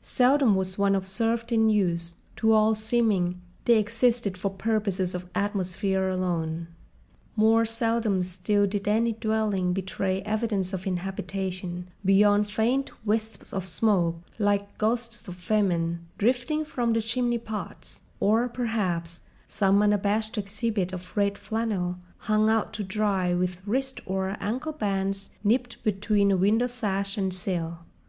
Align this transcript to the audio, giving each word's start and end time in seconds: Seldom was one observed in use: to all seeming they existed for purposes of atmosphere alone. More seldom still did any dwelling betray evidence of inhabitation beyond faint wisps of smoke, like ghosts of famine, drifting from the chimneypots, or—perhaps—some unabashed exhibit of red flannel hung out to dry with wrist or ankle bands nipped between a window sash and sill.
Seldom 0.00 0.54
was 0.54 0.78
one 0.78 0.94
observed 0.94 1.50
in 1.50 1.68
use: 1.68 2.14
to 2.36 2.52
all 2.52 2.72
seeming 2.72 3.40
they 3.64 3.78
existed 3.80 4.38
for 4.38 4.48
purposes 4.48 5.12
of 5.12 5.28
atmosphere 5.34 6.08
alone. 6.08 6.68
More 7.34 7.64
seldom 7.64 8.22
still 8.22 8.68
did 8.68 8.86
any 8.86 9.12
dwelling 9.14 9.72
betray 9.72 10.20
evidence 10.22 10.72
of 10.72 10.86
inhabitation 10.86 11.88
beyond 12.04 12.48
faint 12.48 12.92
wisps 13.04 13.52
of 13.52 13.66
smoke, 13.66 14.20
like 14.38 14.78
ghosts 14.78 15.26
of 15.26 15.34
famine, 15.34 16.06
drifting 16.16 16.64
from 16.64 16.92
the 16.92 17.00
chimneypots, 17.02 18.02
or—perhaps—some 18.20 19.82
unabashed 19.82 20.38
exhibit 20.38 20.92
of 20.92 21.16
red 21.16 21.36
flannel 21.36 21.98
hung 22.18 22.48
out 22.48 22.72
to 22.74 22.84
dry 22.84 23.34
with 23.34 23.66
wrist 23.66 24.00
or 24.06 24.36
ankle 24.38 24.70
bands 24.74 25.30
nipped 25.42 25.82
between 25.82 26.30
a 26.30 26.36
window 26.36 26.68
sash 26.68 27.18
and 27.18 27.34
sill. 27.34 27.80